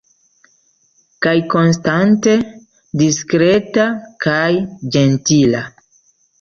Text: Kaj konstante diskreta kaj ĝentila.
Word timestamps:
Kaj 1.25 1.33
konstante 1.55 2.33
diskreta 3.03 3.87
kaj 4.29 4.43
ĝentila. 4.99 5.67